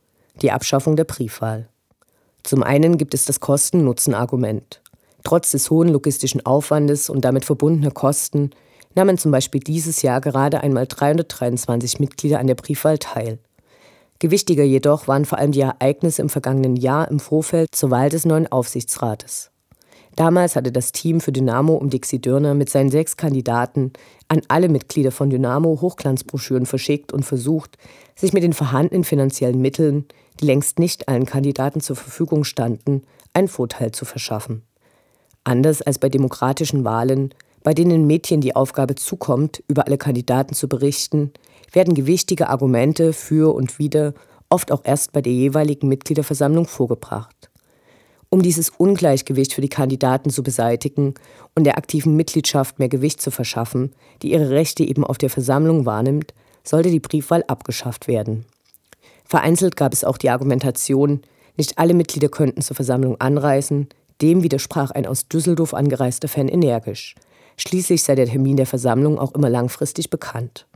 die 0.42 0.50
Abschaffung 0.50 0.96
der 0.96 1.04
Briefwahl. 1.04 1.68
Zum 2.42 2.64
einen 2.64 2.98
gibt 2.98 3.14
es 3.14 3.24
das 3.24 3.38
Kosten-Nutzen-Argument. 3.38 4.82
Trotz 5.22 5.52
des 5.52 5.70
hohen 5.70 5.90
logistischen 5.90 6.44
Aufwandes 6.44 7.08
und 7.08 7.24
damit 7.24 7.44
verbundener 7.44 7.92
Kosten 7.92 8.50
nahmen 8.98 9.16
zum 9.16 9.30
Beispiel 9.30 9.60
dieses 9.60 10.02
Jahr 10.02 10.20
gerade 10.20 10.60
einmal 10.62 10.88
323 10.88 12.00
Mitglieder 12.00 12.40
an 12.40 12.48
der 12.48 12.56
Briefwahl 12.56 12.98
teil. 12.98 13.38
Gewichtiger 14.18 14.64
jedoch 14.64 15.06
waren 15.06 15.24
vor 15.24 15.38
allem 15.38 15.52
die 15.52 15.60
Ereignisse 15.60 16.20
im 16.20 16.28
vergangenen 16.28 16.74
Jahr 16.74 17.08
im 17.08 17.20
Vorfeld 17.20 17.72
zur 17.72 17.92
Wahl 17.92 18.08
des 18.08 18.24
neuen 18.24 18.50
Aufsichtsrates. 18.50 19.52
Damals 20.16 20.56
hatte 20.56 20.72
das 20.72 20.90
Team 20.90 21.20
für 21.20 21.30
Dynamo 21.30 21.74
um 21.74 21.90
Dixie 21.90 22.20
Dürner 22.20 22.54
mit 22.54 22.70
seinen 22.70 22.90
sechs 22.90 23.16
Kandidaten 23.16 23.92
an 24.26 24.40
alle 24.48 24.68
Mitglieder 24.68 25.12
von 25.12 25.30
Dynamo 25.30 25.80
Hochglanzbroschüren 25.80 26.66
verschickt 26.66 27.12
und 27.12 27.24
versucht, 27.24 27.78
sich 28.16 28.32
mit 28.32 28.42
den 28.42 28.52
vorhandenen 28.52 29.04
finanziellen 29.04 29.60
Mitteln, 29.60 30.06
die 30.40 30.46
längst 30.46 30.80
nicht 30.80 31.08
allen 31.08 31.24
Kandidaten 31.24 31.80
zur 31.80 31.94
Verfügung 31.94 32.42
standen, 32.42 33.02
einen 33.32 33.46
Vorteil 33.46 33.92
zu 33.92 34.04
verschaffen. 34.04 34.62
Anders 35.44 35.82
als 35.82 36.00
bei 36.00 36.08
demokratischen 36.08 36.84
Wahlen, 36.84 37.32
bei 37.68 37.74
denen 37.74 38.06
Mädchen 38.06 38.40
die 38.40 38.56
Aufgabe 38.56 38.94
zukommt, 38.94 39.62
über 39.68 39.86
alle 39.86 39.98
Kandidaten 39.98 40.54
zu 40.54 40.70
berichten, 40.70 41.32
werden 41.70 41.92
gewichtige 41.92 42.48
Argumente 42.48 43.12
für 43.12 43.54
und 43.54 43.78
wider 43.78 44.14
oft 44.48 44.72
auch 44.72 44.80
erst 44.84 45.12
bei 45.12 45.20
der 45.20 45.34
jeweiligen 45.34 45.86
Mitgliederversammlung 45.86 46.66
vorgebracht. 46.66 47.50
Um 48.30 48.40
dieses 48.40 48.70
Ungleichgewicht 48.70 49.52
für 49.52 49.60
die 49.60 49.68
Kandidaten 49.68 50.30
zu 50.30 50.42
beseitigen 50.42 51.12
und 51.54 51.64
der 51.64 51.76
aktiven 51.76 52.16
Mitgliedschaft 52.16 52.78
mehr 52.78 52.88
Gewicht 52.88 53.20
zu 53.20 53.30
verschaffen, 53.30 53.92
die 54.22 54.32
ihre 54.32 54.48
Rechte 54.48 54.82
eben 54.82 55.04
auf 55.04 55.18
der 55.18 55.28
Versammlung 55.28 55.84
wahrnimmt, 55.84 56.32
sollte 56.64 56.90
die 56.90 57.00
Briefwahl 57.00 57.44
abgeschafft 57.48 58.08
werden. 58.08 58.46
Vereinzelt 59.26 59.76
gab 59.76 59.92
es 59.92 60.04
auch 60.04 60.16
die 60.16 60.30
Argumentation, 60.30 61.20
nicht 61.58 61.76
alle 61.76 61.92
Mitglieder 61.92 62.30
könnten 62.30 62.62
zur 62.62 62.76
Versammlung 62.76 63.20
anreisen, 63.20 63.88
dem 64.22 64.42
widersprach 64.42 64.90
ein 64.90 65.04
aus 65.04 65.28
Düsseldorf 65.28 65.74
angereister 65.74 66.28
Fan 66.28 66.48
energisch. 66.48 67.14
Schließlich 67.58 68.02
sei 68.02 68.14
der 68.14 68.26
Termin 68.26 68.56
der 68.56 68.66
Versammlung 68.66 69.18
auch 69.18 69.34
immer 69.34 69.50
langfristig 69.50 70.10
bekannt. 70.10 70.66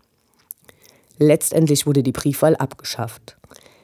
Letztendlich 1.18 1.86
wurde 1.86 2.02
die 2.02 2.12
Briefwahl 2.12 2.56
abgeschafft. 2.56 3.38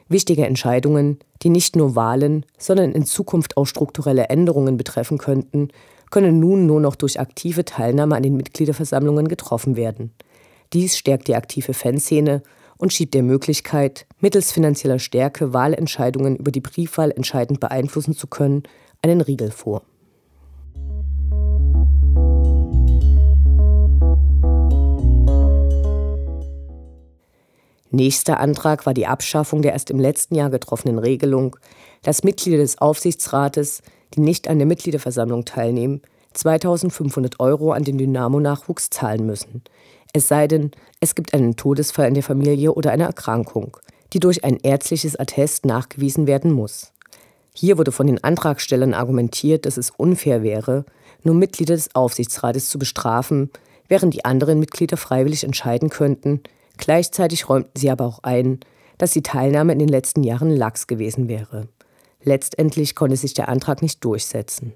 Wichtige 0.09 0.45
Entscheidungen, 0.45 1.19
die 1.41 1.49
nicht 1.49 1.75
nur 1.75 1.95
Wahlen, 1.95 2.45
sondern 2.57 2.91
in 2.91 3.05
Zukunft 3.05 3.55
auch 3.55 3.65
strukturelle 3.65 4.25
Änderungen 4.25 4.75
betreffen 4.75 5.17
könnten, 5.17 5.69
können 6.09 6.39
nun 6.39 6.65
nur 6.65 6.81
noch 6.81 6.95
durch 6.95 7.19
aktive 7.19 7.63
Teilnahme 7.63 8.15
an 8.15 8.23
den 8.23 8.35
Mitgliederversammlungen 8.35 9.27
getroffen 9.27 9.77
werden. 9.77 10.11
Dies 10.73 10.97
stärkt 10.97 11.27
die 11.27 11.35
aktive 11.35 11.73
Fanszene 11.73 12.43
und 12.77 12.91
schiebt 12.91 13.13
der 13.13 13.23
Möglichkeit, 13.23 14.07
mittels 14.19 14.51
finanzieller 14.51 14.99
Stärke 14.99 15.53
Wahlentscheidungen 15.53 16.35
über 16.35 16.51
die 16.51 16.61
Briefwahl 16.61 17.11
entscheidend 17.11 17.59
beeinflussen 17.59 18.15
zu 18.15 18.27
können, 18.27 18.63
einen 19.01 19.21
Riegel 19.21 19.51
vor. 19.51 19.83
Nächster 27.91 28.39
Antrag 28.39 28.85
war 28.85 28.93
die 28.93 29.07
Abschaffung 29.07 29.61
der 29.61 29.73
erst 29.73 29.89
im 29.89 29.99
letzten 29.99 30.35
Jahr 30.35 30.49
getroffenen 30.49 30.99
Regelung, 30.99 31.55
dass 32.03 32.23
Mitglieder 32.23 32.57
des 32.57 32.79
Aufsichtsrates, 32.79 33.81
die 34.13 34.21
nicht 34.21 34.47
an 34.47 34.59
der 34.59 34.67
Mitgliederversammlung 34.67 35.45
teilnehmen, 35.45 36.01
2500 36.33 37.39
Euro 37.39 37.71
an 37.71 37.83
den 37.83 37.97
Dynamo-Nachwuchs 37.97 38.91
zahlen 38.91 39.25
müssen. 39.25 39.63
Es 40.13 40.27
sei 40.27 40.47
denn, 40.47 40.71
es 40.99 41.15
gibt 41.15 41.33
einen 41.33 41.55
Todesfall 41.55 42.07
in 42.07 42.13
der 42.13 42.23
Familie 42.23 42.73
oder 42.73 42.91
eine 42.91 43.05
Erkrankung, 43.05 43.77
die 44.13 44.19
durch 44.19 44.43
ein 44.43 44.57
ärztliches 44.61 45.19
Attest 45.19 45.65
nachgewiesen 45.65 46.27
werden 46.27 46.51
muss. 46.51 46.93
Hier 47.55 47.77
wurde 47.77 47.91
von 47.91 48.07
den 48.07 48.23
Antragstellern 48.23 48.93
argumentiert, 48.93 49.65
dass 49.65 49.77
es 49.77 49.89
unfair 49.89 50.43
wäre, 50.43 50.85
nur 51.23 51.35
Mitglieder 51.35 51.75
des 51.75 51.93
Aufsichtsrates 51.95 52.69
zu 52.69 52.77
bestrafen, 52.77 53.49
während 53.87 54.13
die 54.13 54.25
anderen 54.25 54.59
Mitglieder 54.59 54.97
freiwillig 54.97 55.43
entscheiden 55.43 55.89
könnten, 55.89 56.41
Gleichzeitig 56.79 57.49
räumten 57.49 57.73
sie 57.75 57.91
aber 57.91 58.05
auch 58.05 58.19
ein, 58.23 58.61
dass 58.97 59.11
die 59.11 59.21
Teilnahme 59.21 59.73
in 59.73 59.79
den 59.79 59.89
letzten 59.89 60.23
Jahren 60.23 60.49
lax 60.49 60.87
gewesen 60.87 61.27
wäre. 61.27 61.67
Letztendlich 62.23 62.95
konnte 62.95 63.17
sich 63.17 63.33
der 63.33 63.49
Antrag 63.49 63.81
nicht 63.81 64.03
durchsetzen. 64.03 64.73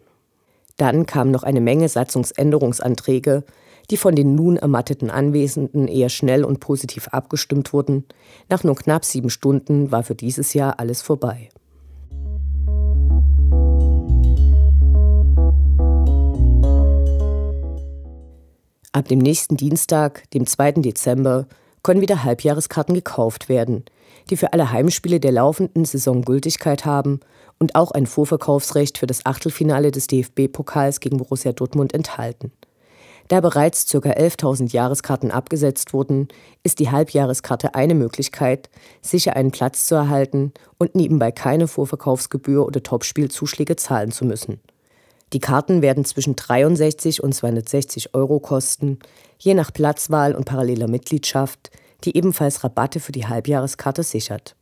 Dann 0.76 1.06
kamen 1.06 1.32
noch 1.32 1.44
eine 1.44 1.62
Menge 1.62 1.88
Satzungsänderungsanträge, 1.88 3.46
die 3.90 3.96
von 3.96 4.16
den 4.16 4.36
nun 4.36 4.58
ermatteten 4.58 5.10
Anwesenden 5.10 5.88
eher 5.88 6.10
schnell 6.10 6.44
und 6.44 6.60
positiv 6.60 7.08
abgestimmt 7.08 7.72
wurden. 7.72 8.04
Nach 8.50 8.66
nur 8.66 8.76
knapp 8.76 9.06
sieben 9.06 9.30
Stunden 9.30 9.92
war 9.94 10.04
für 10.04 10.16
dieses 10.16 10.54
Jahr 10.54 10.82
alles 10.82 11.02
vorbei. 11.02 11.48
Ab 18.92 19.08
dem 19.08 19.20
nächsten 19.20 19.56
Dienstag, 19.56 20.30
dem 20.32 20.46
2. 20.46 20.74
Dezember, 20.74 21.48
können 21.84 22.02
wieder 22.02 22.24
Halbjahreskarten 22.24 22.96
gekauft 22.96 23.50
werden, 23.50 23.84
die 24.30 24.38
für 24.38 24.54
alle 24.54 24.72
Heimspiele 24.72 25.20
der 25.20 25.34
laufenden 25.34 25.86
Saison 25.86 26.24
Gültigkeit 26.24 26.86
haben 26.86 27.20
und 27.60 27.76
auch 27.76 27.92
ein 27.92 28.08
Vorverkaufsrecht 28.08 28.98
für 28.98 29.08
das 29.08 29.26
Achtelfinale 29.26 29.92
des 29.92 30.08
DFB-Pokals 30.08 31.02
gegen 31.02 31.18
Borussia 31.18 31.52
Dortmund 31.52 31.94
enthalten. 31.94 32.52
Da 33.30 33.40
bereits 33.40 33.86
ca. 33.90 33.98
11.000 33.98 34.74
Jahreskarten 34.74 35.32
abgesetzt 35.32 35.94
wurden, 35.94 36.28
ist 36.64 36.80
die 36.80 36.92
Halbjahreskarte 36.92 37.74
eine 37.74 37.96
Möglichkeit, 37.96 38.70
sicher 39.02 39.36
einen 39.36 39.52
Platz 39.52 39.86
zu 39.86 39.96
erhalten 39.96 40.54
und 40.78 40.96
nebenbei 40.96 41.32
keine 41.32 41.68
Vorverkaufsgebühr 41.68 42.66
oder 42.66 42.84
Topspielzuschläge 42.84 43.76
zahlen 43.78 44.12
zu 44.12 44.26
müssen. 44.26 44.60
Die 45.32 45.40
Karten 45.40 45.82
werden 45.82 46.06
zwischen 46.06 46.36
63 46.36 47.24
und 47.24 47.34
260 47.34 48.14
Euro 48.14 48.40
kosten, 48.40 49.00
je 49.44 49.54
nach 49.54 49.74
Platzwahl 49.74 50.36
und 50.36 50.46
paralleler 50.46 50.88
Mitgliedschaft, 50.88 51.70
die 52.06 52.16
ebenfalls 52.16 52.64
Rabatte 52.64 53.00
für 53.00 53.12
die 53.12 53.28
Halbjahreskarte 53.28 54.04
sichert. 54.04 54.56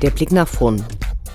Der 0.00 0.10
Blick 0.10 0.32
nach 0.32 0.48
vorn. 0.48 0.84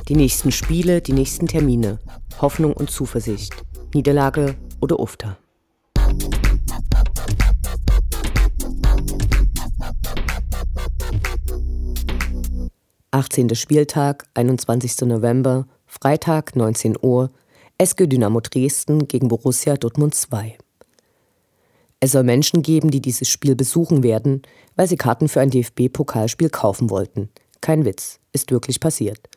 Die 0.10 0.16
nächsten 0.16 0.52
Spiele, 0.52 1.00
die 1.02 1.14
nächsten 1.14 1.48
Termine. 1.48 2.00
Hoffnung 2.42 2.74
und 2.74 2.92
Zuversicht. 2.92 3.54
Niederlage 3.94 4.56
oder 4.80 5.00
Ufter. 5.00 5.38
Achtzehnter 13.12 13.56
Spieltag, 13.56 14.26
21. 14.36 15.02
November, 15.02 15.66
Freitag, 15.88 16.56
19 16.56 16.98
Uhr, 17.02 17.32
SG 17.80 18.06
Dynamo 18.06 18.42
Dresden 18.42 19.08
gegen 19.08 19.28
Borussia 19.28 19.76
Dortmund 19.76 20.14
2. 20.14 20.58
Es 22.00 22.12
soll 22.12 22.24
Menschen 22.24 22.62
geben, 22.62 22.92
die 22.92 23.02
dieses 23.02 23.28
Spiel 23.28 23.56
besuchen 23.56 24.04
werden, 24.04 24.44
weil 24.76 24.88
sie 24.88 24.98
Karten 24.98 25.28
für 25.30 25.42
ein 25.42 25.50
DFB-Pokalspiel 25.50 26.50
kaufen 26.50 26.92
wollten. 26.92 27.30
Kein 27.62 27.86
Witz, 27.86 28.20
ist 28.34 28.52
wirklich 28.52 28.80
passiert. 28.80 29.28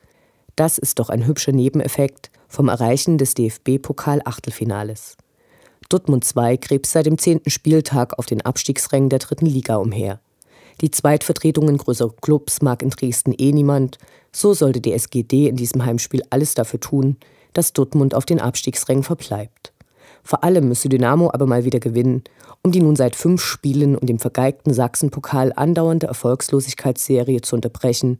Das 0.61 0.77
ist 0.77 0.99
doch 0.99 1.09
ein 1.09 1.27
hübscher 1.27 1.53
Nebeneffekt 1.53 2.31
vom 2.47 2.69
Erreichen 2.69 3.17
des 3.17 3.33
DFB-Pokal-Achtelfinales. 3.33 5.17
Dortmund 5.89 6.23
2 6.23 6.59
krebst 6.59 6.93
seit 6.93 7.07
dem 7.07 7.17
zehnten 7.17 7.49
Spieltag 7.49 8.19
auf 8.19 8.27
den 8.27 8.43
Abstiegsrängen 8.43 9.09
der 9.09 9.21
dritten 9.21 9.47
Liga 9.47 9.77
umher. 9.77 10.21
Die 10.83 10.91
Zweitvertretungen 10.91 11.79
größerer 11.79 12.13
Clubs 12.21 12.61
mag 12.61 12.83
in 12.83 12.91
Dresden 12.91 13.33
eh 13.39 13.53
niemand, 13.53 13.97
so 14.33 14.53
sollte 14.53 14.83
die 14.83 14.93
SGD 14.93 15.49
in 15.49 15.57
diesem 15.57 15.83
Heimspiel 15.87 16.23
alles 16.29 16.53
dafür 16.53 16.79
tun, 16.79 17.17
dass 17.55 17.73
Dortmund 17.73 18.15
auf 18.15 18.27
den 18.27 18.39
Abstiegsrängen 18.39 19.03
verbleibt. 19.03 19.73
Vor 20.23 20.45
allem 20.45 20.69
müsse 20.69 20.91
Dynamo 20.91 21.31
aber 21.33 21.47
mal 21.47 21.65
wieder 21.65 21.81
gewinnen, 21.81 22.23
um 22.61 22.71
die 22.71 22.83
nun 22.83 22.97
seit 22.97 23.17
fünf 23.17 23.43
Spielen 23.43 23.97
und 23.97 24.11
dem 24.11 24.19
vergeigten 24.19 24.75
Sachsenpokal 24.75 25.55
andauernde 25.57 26.09
Erfolgslosigkeitsserie 26.09 27.41
zu 27.41 27.57
unterbrechen 27.57 28.19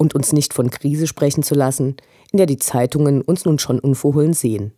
und 0.00 0.14
uns 0.14 0.32
nicht 0.32 0.54
von 0.54 0.70
Krise 0.70 1.06
sprechen 1.06 1.42
zu 1.42 1.54
lassen, 1.54 1.94
in 2.32 2.38
der 2.38 2.46
die 2.46 2.56
Zeitungen 2.56 3.20
uns 3.20 3.44
nun 3.44 3.58
schon 3.58 3.78
unverhohlen 3.78 4.32
sehen. 4.32 4.72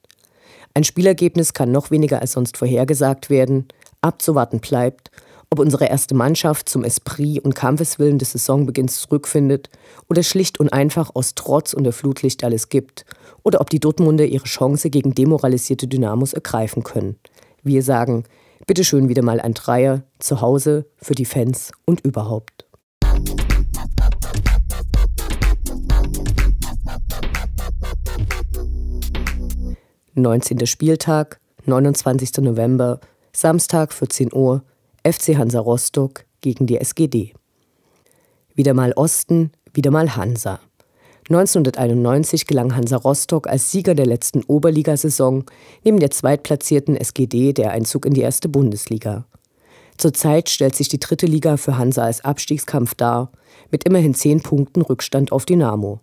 Ein 0.74 0.82
Spielergebnis 0.82 1.52
kann 1.52 1.70
noch 1.70 1.92
weniger 1.92 2.20
als 2.20 2.32
sonst 2.32 2.56
vorhergesagt 2.56 3.30
werden. 3.30 3.68
Abzuwarten 4.00 4.58
bleibt, 4.58 5.12
ob 5.48 5.60
unsere 5.60 5.86
erste 5.86 6.16
Mannschaft 6.16 6.68
zum 6.68 6.82
Esprit 6.82 7.38
und 7.44 7.54
Kampfeswillen 7.54 8.18
des 8.18 8.32
Saisonbeginns 8.32 9.00
zurückfindet 9.02 9.70
oder 10.10 10.24
schlicht 10.24 10.58
und 10.58 10.72
einfach 10.72 11.10
aus 11.14 11.36
Trotz 11.36 11.72
und 11.72 11.84
der 11.84 11.92
Flutlicht 11.92 12.42
alles 12.42 12.68
gibt 12.68 13.04
oder 13.44 13.60
ob 13.60 13.70
die 13.70 13.78
Dortmunder 13.78 14.24
ihre 14.24 14.46
Chance 14.46 14.90
gegen 14.90 15.14
demoralisierte 15.14 15.86
Dynamos 15.86 16.32
ergreifen 16.32 16.82
können. 16.82 17.14
Wir 17.62 17.84
sagen, 17.84 18.24
bitteschön 18.66 19.08
wieder 19.08 19.22
mal 19.22 19.40
ein 19.40 19.54
Dreier, 19.54 20.02
zu 20.18 20.40
Hause, 20.40 20.86
für 20.96 21.14
die 21.14 21.26
Fans 21.26 21.70
und 21.84 22.00
überhaupt. 22.00 22.66
19. 30.14 30.66
Spieltag, 30.66 31.40
29. 31.64 32.38
November, 32.42 33.00
Samstag 33.32 33.94
14 33.94 34.30
Uhr, 34.34 34.62
FC 35.06 35.38
Hansa 35.38 35.58
Rostock 35.58 36.26
gegen 36.42 36.66
die 36.66 36.76
SGD. 36.76 37.32
Wieder 38.54 38.74
mal 38.74 38.92
Osten, 38.92 39.52
wieder 39.72 39.90
mal 39.90 40.14
Hansa. 40.14 40.60
1991 41.30 42.46
gelang 42.46 42.76
Hansa 42.76 42.96
Rostock 42.98 43.46
als 43.46 43.70
Sieger 43.70 43.94
der 43.94 44.04
letzten 44.04 44.42
Oberligasaison 44.44 45.44
neben 45.82 45.98
der 45.98 46.10
zweitplatzierten 46.10 46.94
SGD 46.94 47.54
der 47.54 47.70
Einzug 47.70 48.04
in 48.04 48.12
die 48.12 48.20
erste 48.20 48.50
Bundesliga. 48.50 49.24
Zurzeit 49.96 50.50
stellt 50.50 50.74
sich 50.74 50.90
die 50.90 51.00
dritte 51.00 51.24
Liga 51.24 51.56
für 51.56 51.78
Hansa 51.78 52.02
als 52.02 52.22
Abstiegskampf 52.22 52.94
dar, 52.96 53.32
mit 53.70 53.84
immerhin 53.84 54.12
zehn 54.12 54.42
Punkten 54.42 54.82
Rückstand 54.82 55.32
auf 55.32 55.46
Dynamo. 55.46 56.00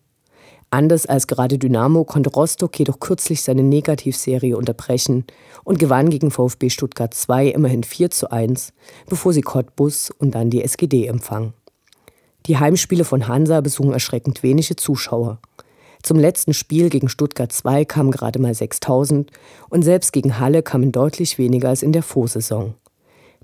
Anders 0.72 1.08
als 1.08 1.26
gerade 1.26 1.58
Dynamo 1.58 2.04
konnte 2.04 2.30
Rostock 2.30 2.78
jedoch 2.78 3.00
kürzlich 3.00 3.42
seine 3.42 3.64
Negativserie 3.64 4.56
unterbrechen 4.56 5.26
und 5.64 5.80
gewann 5.80 6.12
gegen 6.12 6.30
VfB 6.30 6.70
Stuttgart 6.70 7.14
2 7.14 7.48
immerhin 7.48 7.84
4 7.84 8.12
zu 8.12 8.32
1, 8.32 8.74
bevor 9.08 9.34
sie 9.34 9.42
Cottbus 9.42 10.12
und 10.12 10.36
dann 10.36 10.52
die 10.52 10.64
SGD 10.64 11.08
empfangen. 11.08 11.54
Die 12.46 12.58
Heimspiele 12.58 13.04
von 13.04 13.28
Hansa 13.28 13.62
besuchen 13.62 13.94
erschreckend 13.94 14.44
wenige 14.44 14.76
Zuschauer. 14.76 15.40
Zum 16.04 16.18
letzten 16.18 16.54
Spiel 16.54 16.90
gegen 16.90 17.10
Stuttgart 17.10 17.52
2 17.52 17.86
kamen 17.86 18.12
gerade 18.12 18.40
mal 18.40 18.54
6000 18.54 19.32
und 19.70 19.82
selbst 19.84 20.14
gegen 20.14 20.40
Halle 20.40 20.64
kamen 20.64 20.92
deutlich 20.92 21.38
weniger 21.38 21.70
als 21.70 21.84
in 21.84 21.92
der 21.92 22.04
Vorsaison. 22.04 22.76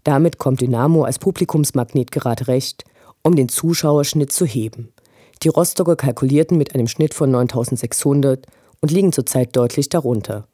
Damit 0.04 0.38
kommt 0.38 0.62
Dynamo 0.62 1.04
als 1.04 1.20
Publikumsmagnet 1.20 2.12
gerade 2.12 2.48
recht, 2.48 2.86
um 3.24 3.36
den 3.36 3.50
Zuschauerschnitt 3.50 4.32
zu 4.32 4.46
heben. 4.46 4.94
Die 5.44 5.50
Rostocker 5.50 5.96
kalkulierten 5.96 6.58
mit 6.58 6.74
einem 6.74 6.88
Schnitt 6.88 7.14
von 7.14 7.32
9600 7.32 8.46
und 8.82 8.92
liegen 8.92 9.12
zurzeit 9.12 9.56
deutlich 9.56 9.90
darunter. 9.90 10.48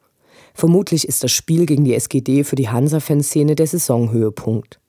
Vermutlich 0.53 1.07
ist 1.07 1.23
das 1.23 1.31
Spiel 1.31 1.65
gegen 1.65 1.83
die 1.85 1.95
SGD 1.95 2.43
für 2.43 2.55
die 2.55 2.69
Hansa-Fanszene 2.69 3.55
der 3.55 3.67
Saisonhöhepunkt. 3.67 4.79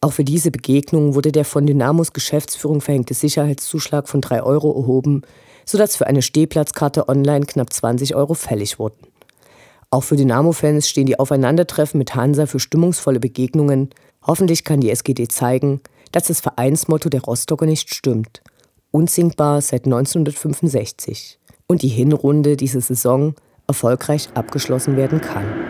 Auch 0.00 0.12
für 0.12 0.24
diese 0.24 0.50
Begegnung 0.50 1.14
wurde 1.14 1.30
der 1.30 1.44
von 1.44 1.66
Dynamos 1.66 2.12
Geschäftsführung 2.12 2.80
verhängte 2.80 3.12
Sicherheitszuschlag 3.12 4.08
von 4.08 4.22
3 4.22 4.42
Euro 4.42 4.74
erhoben, 4.74 5.22
sodass 5.66 5.96
für 5.96 6.06
eine 6.06 6.22
Stehplatzkarte 6.22 7.08
online 7.08 7.44
knapp 7.44 7.72
20 7.72 8.14
Euro 8.14 8.32
fällig 8.32 8.78
wurden. 8.78 9.06
Auch 9.90 10.04
für 10.04 10.16
Dynamo-Fans 10.16 10.88
stehen 10.88 11.06
die 11.06 11.18
Aufeinandertreffen 11.18 11.98
mit 11.98 12.14
Hansa 12.14 12.46
für 12.46 12.60
stimmungsvolle 12.60 13.20
Begegnungen. 13.20 13.90
Hoffentlich 14.22 14.64
kann 14.64 14.80
die 14.80 14.90
SGD 14.90 15.28
zeigen, 15.28 15.80
dass 16.12 16.24
das 16.24 16.40
Vereinsmotto 16.40 17.08
der 17.10 17.22
Rostocker 17.22 17.66
nicht 17.66 17.94
stimmt 17.94 18.40
unsinkbar 18.90 19.60
seit 19.60 19.84
1965 19.84 21.38
und 21.66 21.82
die 21.82 21.88
Hinrunde 21.88 22.56
dieser 22.56 22.80
Saison 22.80 23.34
erfolgreich 23.66 24.28
abgeschlossen 24.34 24.96
werden 24.96 25.20
kann. 25.20 25.69